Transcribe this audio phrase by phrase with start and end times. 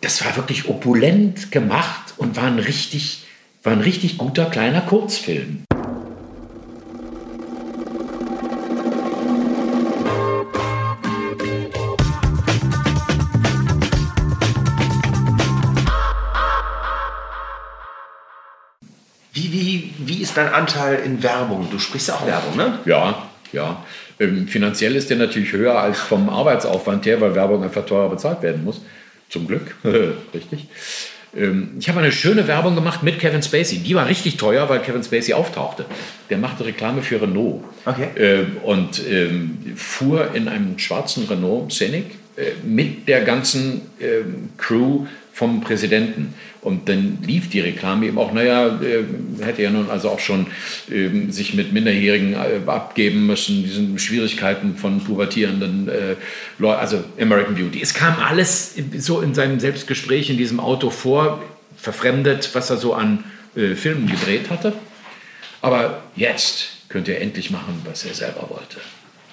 [0.00, 3.24] das war wirklich opulent gemacht und war ein richtig,
[3.62, 5.64] war ein richtig guter kleiner Kurzfilm.
[19.32, 21.68] Wie, wie, wie ist dein Anteil in Werbung?
[21.70, 22.78] Du sprichst ja auch Werbung, ne?
[22.84, 23.84] Ja, ja.
[24.20, 28.42] Ähm, finanziell ist der natürlich höher als vom Arbeitsaufwand her, weil Werbung einfach teurer bezahlt
[28.42, 28.80] werden muss.
[29.28, 29.74] Zum Glück,
[30.34, 30.66] richtig.
[31.36, 33.78] Ähm, ich habe eine schöne Werbung gemacht mit Kevin Spacey.
[33.78, 35.84] Die war richtig teuer, weil Kevin Spacey auftauchte.
[36.30, 38.08] Der machte Reklame für Renault Okay.
[38.16, 42.06] ähm, und ähm, fuhr in einem schwarzen Renault Scenic
[42.36, 45.06] äh, mit der ganzen ähm, Crew
[45.38, 46.34] vom Präsidenten.
[46.62, 49.04] Und dann lief die Reklame eben auch, naja, äh,
[49.40, 50.48] hätte ja nun also auch schon
[50.90, 56.16] ähm, sich mit Minderjährigen äh, abgeben müssen, diesen Schwierigkeiten von pubertierenden äh,
[56.58, 57.80] Leuten, also American Beauty.
[57.80, 61.40] Es kam alles so in seinem Selbstgespräch in diesem Auto vor,
[61.76, 63.22] verfremdet, was er so an
[63.54, 64.72] äh, Filmen gedreht hatte.
[65.62, 68.78] Aber jetzt könnte er endlich machen, was er selber wollte.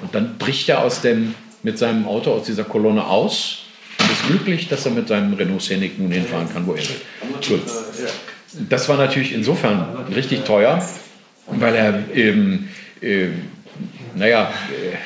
[0.00, 3.66] Und dann bricht er aus dem, mit seinem Auto aus dieser Kolonne aus
[4.30, 7.00] glücklich, dass er mit seinem Renault Scenic nun hinfahren kann, wo er will.
[7.46, 7.62] Gut.
[8.68, 10.86] Das war natürlich insofern richtig teuer,
[11.46, 12.68] weil er eben,
[13.00, 13.28] äh,
[14.14, 14.96] naja, äh,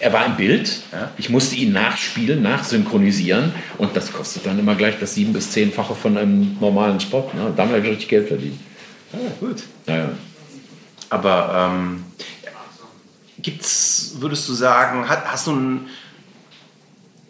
[0.00, 0.82] er war im Bild.
[1.16, 5.94] Ich musste ihn nachspielen, nachsynchronisieren und das kostet dann immer gleich das sieben- bis zehnfache
[5.94, 7.30] von einem normalen Spot.
[7.34, 7.52] Ne?
[7.56, 8.58] Damit habe ich richtig Geld verdient.
[9.12, 9.62] Ah, gut.
[9.86, 10.10] Naja.
[11.10, 12.04] Aber ähm,
[13.40, 15.80] gibt's, würdest du sagen, hat, hast du eine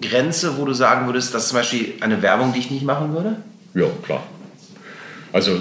[0.00, 3.12] Grenze, wo du sagen würdest, das ist zum Beispiel eine Werbung, die ich nicht machen
[3.12, 3.36] würde?
[3.74, 4.22] Ja, klar.
[5.32, 5.58] Also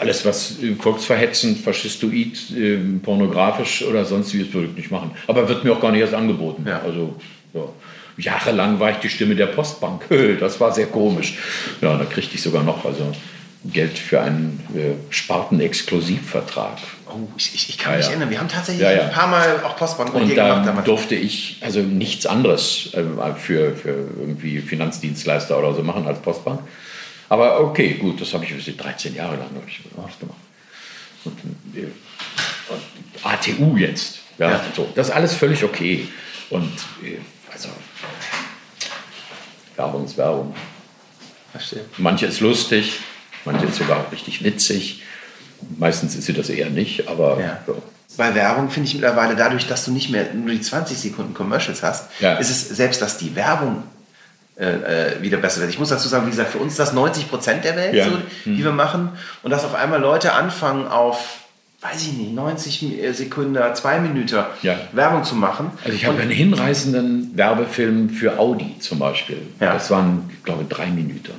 [0.00, 5.12] alles, was äh, volksverhetzend, faschistoid, ähm, pornografisch oder sonstiges würde ich nicht machen.
[5.28, 6.64] Aber wird mir auch gar nicht erst angeboten.
[6.66, 6.80] Ja.
[6.80, 7.14] Also
[7.52, 7.62] ja.
[8.16, 10.02] jahrelang war ich die Stimme der Postbank.
[10.40, 11.38] Das war sehr komisch.
[11.80, 13.12] Ja, da kriegte ich sogar noch also
[13.64, 16.78] Geld für einen äh, Sparten-Exklusivvertrag.
[17.08, 18.12] Oh, ich, ich, ich kann Ja, mich ja.
[18.12, 18.30] erinnern.
[18.30, 20.84] Wir haben tatsächlich Ja, ein paar Mal auch Postbank Und gemacht da damals.
[20.84, 23.04] durfte ich also nichts anderes äh,
[23.36, 23.88] für, für
[24.18, 26.60] irgendwie Finanzdienstleister oder so machen als Postbank.
[27.30, 30.38] Aber okay, gut, das habe ich weiß nicht, 13 Jahre lang ich das gemacht.
[31.24, 31.38] Und,
[31.74, 31.86] äh,
[32.70, 34.18] und ATU jetzt.
[34.38, 34.60] Ja.
[34.76, 36.06] So, das ist alles völlig okay.
[36.50, 36.70] Und
[37.02, 37.16] äh,
[37.50, 37.68] also
[39.76, 40.54] Werbung ist Werbung.
[41.52, 41.84] Verstehe.
[41.98, 42.98] Manche ist lustig,
[43.44, 45.02] manche ist sogar richtig witzig.
[45.78, 47.58] Meistens ist sie das eher nicht, aber Ja.
[47.66, 47.82] so.
[48.16, 51.82] Bei Werbung finde ich mittlerweile dadurch, dass du nicht mehr nur die 20 Sekunden Commercials
[51.82, 52.34] hast, Ja.
[52.34, 53.82] ist es selbst, dass die Werbung
[54.56, 54.66] äh,
[55.16, 55.70] äh, wieder besser wird.
[55.70, 58.04] Ich muss dazu sagen, wie gesagt, für uns ist das 90 Prozent der Welt, Ja.
[58.04, 59.08] so, die wir machen.
[59.42, 61.38] Und dass auf einmal Leute anfangen auf,
[61.80, 62.84] weiß ich nicht, 90
[63.14, 64.78] Sekunden, zwei Minuten Ja.
[64.92, 65.72] Werbung zu machen.
[65.82, 69.42] Also ich habe einen hinreißenden Werbefilm für Audi zum Beispiel.
[69.58, 69.72] Ja.
[69.72, 71.32] Das waren, ich glaube, drei Minuten.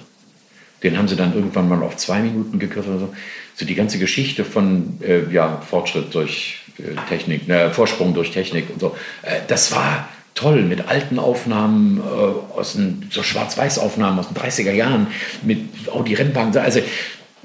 [0.84, 3.14] Den haben sie dann irgendwann mal auf zwei Minuten gekürzt oder so.
[3.56, 8.70] So die ganze Geschichte von äh, ja, Fortschritt durch äh, Technik, ne, Vorsprung durch Technik
[8.70, 8.96] und so.
[9.22, 14.74] Äh, das war toll mit alten Aufnahmen äh, aus den so Schwarz-Weiß-Aufnahmen aus den 30er
[14.74, 15.08] Jahren
[15.44, 16.56] mit Audi Rennwagen.
[16.58, 16.82] Also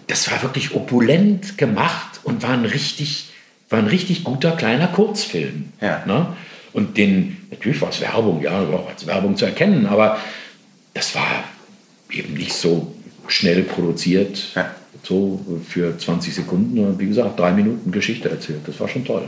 [0.08, 3.30] das war wirklich opulent gemacht und war ein richtig,
[3.68, 5.72] war ein richtig guter kleiner Kurzfilm.
[5.80, 6.04] Ja.
[6.04, 6.34] Ne?
[6.72, 10.18] Und den, natürlich war es Werbung, ja, war auch als Werbung zu erkennen, aber
[10.94, 11.44] das war
[12.10, 12.94] eben nicht so
[13.30, 14.70] schnell produziert, Ja.
[15.02, 18.60] so für 20 Sekunden, sondern wie gesagt, drei Minuten Geschichte erzählt.
[18.66, 19.24] Das war schon toll.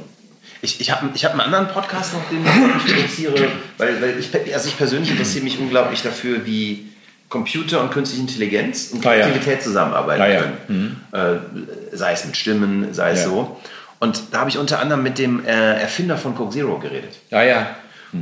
[0.60, 3.48] Ich, ich habe ich hab einen anderen Podcast noch, den ich produziere,
[3.78, 6.88] weil, weil ich, also ich persönlich interessiere mich unglaublich dafür, wie
[7.28, 9.24] Computer und künstliche Intelligenz und Ah, ja.
[9.24, 10.42] Kreativität zusammenarbeiten Ah, ja.
[10.66, 11.00] können.
[11.12, 13.56] Äh, sei es mit Stimmen, sei es so.
[14.00, 15.48] Und da habe ich unter anderem mit dem äh,
[15.80, 17.16] Erfinder von Coke Zero geredet.
[17.30, 17.74] Ja, ja.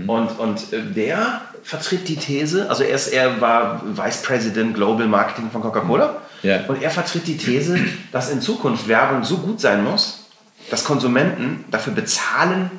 [0.07, 5.07] Und, und äh, der vertritt die These, also er, ist, er war Vice President Global
[5.09, 6.17] Marketing von Coca-Cola.
[6.43, 6.65] Ja.
[6.69, 7.79] Und er vertritt die These,
[8.13, 10.29] dass in Zukunft Werbung so gut sein muss,
[10.71, 12.71] dass Konsumenten dafür bezahlen,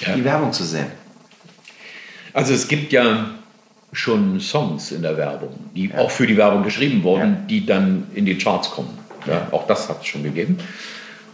[0.00, 0.14] Ja.
[0.14, 0.86] die Werbung zu sehen.
[2.32, 3.30] Also es gibt ja
[3.92, 7.46] schon Songs in der Werbung, die auch für die Werbung geschrieben wurden, Ja.
[7.48, 8.96] die dann in die Charts kommen.
[9.26, 10.58] Ja, auch das hat es schon gegeben.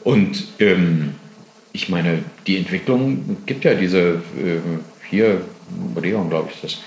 [0.02, 1.14] Und ähm,
[1.76, 5.40] ich meine, die Entwicklung gibt ja diese, ähm, hier,
[5.94, 6.78] Odeon glaube ich das.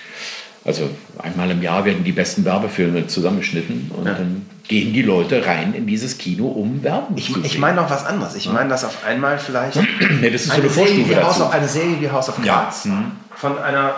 [0.66, 4.14] Also einmal im Jahr werden die besten Werbefilme zusammengeschnitten und Ja.
[4.16, 7.62] dann gehen die Leute rein in dieses Kino, um Werbung Ich, zu ich sehen.
[7.62, 8.36] meine noch was anderes.
[8.36, 9.78] Ich meine, dass auf einmal vielleicht
[10.22, 11.44] nee, das ist so eine eine, Serie Vorstufe wie House dazu.
[11.48, 12.54] of, eine Serie wie House of Ja.
[12.56, 12.88] Cards
[13.36, 13.94] von einer,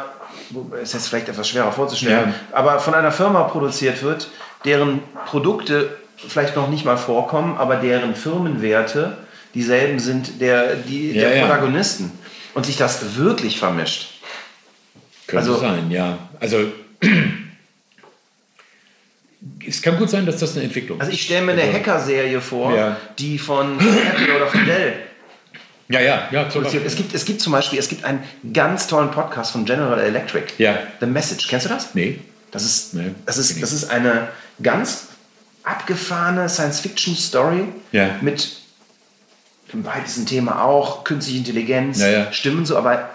[0.84, 2.58] ist jetzt vielleicht etwas schwerer vorzustellen, Ja.
[2.58, 4.30] aber von einer Firma produziert wird,
[4.64, 9.18] deren Produkte vielleicht noch nicht mal vorkommen, aber deren Firmenwerte
[9.54, 11.46] dieselben sind der, die, Ja, der ja.
[11.48, 12.12] Protagonisten.
[12.54, 14.20] Und sich das wirklich vermischt.
[15.28, 16.18] Könnte Also- sein, ja.
[16.40, 16.66] Also
[19.68, 22.76] es kann gut sein, dass das eine Entwicklung Also ich stelle mir eine Hacker-Serie vor,
[22.76, 22.98] Ja.
[23.18, 24.94] die von Apple oder von Dell
[25.90, 26.48] Ja, ja, ja.
[26.86, 30.54] Es gibt, es gibt zum Beispiel, es gibt einen ganz tollen Podcast von General Electric.
[30.58, 30.80] Ja.
[31.00, 31.48] The Message.
[31.48, 31.94] Kennst du das?
[31.96, 32.20] Nee.
[32.52, 34.28] Das ist, Nee, das ist, das ist eine
[34.62, 35.08] ganz
[35.64, 37.64] abgefahrene Science-Fiction-Story
[37.94, 38.16] Ja.
[38.22, 38.58] mit
[39.74, 42.32] im weitesten Thema auch künstliche Intelligenz, Ja, ja.
[42.32, 43.10] Stimmen so, aber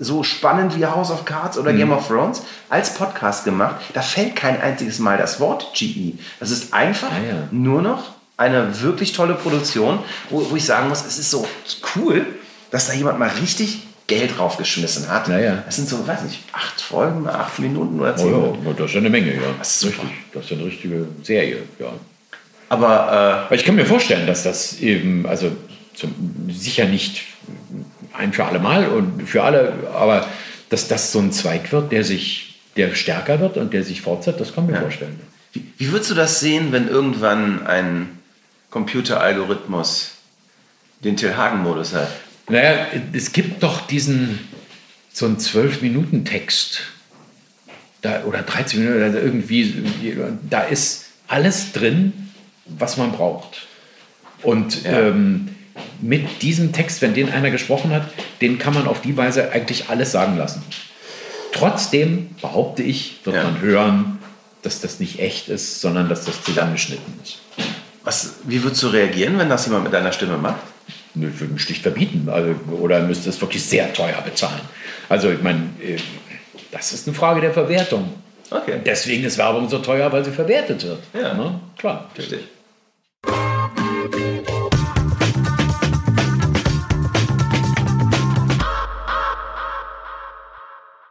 [0.00, 1.78] so spannend wie House of Cards oder Mhm.
[1.78, 3.76] Game of Thrones als Podcast gemacht.
[3.94, 6.14] Da fällt kein einziges Mal das Wort GE.
[6.38, 7.48] Das ist einfach Ah, ja.
[7.50, 8.04] nur noch
[8.36, 9.98] eine wirklich tolle Produktion,
[10.30, 11.46] wo, wo ich sagen muss, es ist so
[11.96, 12.24] cool,
[12.70, 15.26] dass da jemand mal richtig Geld draufgeschmissen hat.
[15.28, 15.62] Ja, ja.
[15.66, 18.66] Das sind so, weiß nicht, acht Folgen, acht Minuten oder Oh, zehn Minuten.
[18.66, 19.40] ja, das ist ja eine Menge, ja.
[19.58, 20.10] Das ist richtig.
[20.32, 21.88] Das ist eine richtige Serie, ja.
[22.68, 22.88] Aber
[23.46, 25.50] Aber ich kann mir vorstellen, dass das eben, also
[25.98, 26.14] zum,
[26.50, 27.24] sicher nicht
[28.16, 30.26] ein für alle Mal und für alle, aber
[30.70, 34.40] dass das so ein Zweig wird, der sich, der stärker wird und der sich fortsetzt,
[34.40, 35.18] das kann ich mir vorstellen.
[35.52, 38.18] wie, wie würdest du das sehen, wenn irgendwann ein
[38.70, 40.12] Computeralgorithmus
[41.04, 42.08] den Till Hagen-Modus hat?
[42.48, 44.38] Naja, es gibt doch diesen,
[45.12, 46.82] so einen 12-Minuten-Text.
[48.00, 49.74] Da, oder 13 Minuten, also irgendwie,
[50.48, 52.12] da ist alles drin,
[52.66, 53.66] was man braucht.
[54.42, 55.08] Und Ja.
[55.08, 55.48] ähm,
[56.00, 58.02] mit diesem Text, wenn den einer gesprochen hat,
[58.40, 60.62] den kann man auf die Weise eigentlich alles sagen lassen.
[61.52, 63.44] Trotzdem behaupte ich, wird Ja.
[63.44, 64.18] man hören,
[64.62, 67.38] dass das nicht echt ist, sondern dass das zusammengeschnitten ist.
[68.04, 70.60] Was, wie würdest du reagieren, wenn das jemand mit deiner Stimme macht?
[71.14, 72.28] Nö, Ich würde ihn schlicht verbieten.
[72.30, 74.60] Also, oder müsste es wirklich sehr teuer bezahlen.
[75.08, 75.96] Also ich meine, äh,
[76.70, 78.12] das ist eine Frage der Verwertung.
[78.50, 78.80] Okay.
[78.84, 81.00] Deswegen ist Werbung so teuer, weil sie verwertet wird.
[81.14, 81.34] Ja.
[81.34, 81.60] Ne?
[81.76, 82.10] Klar.
[82.16, 82.40] Richtig.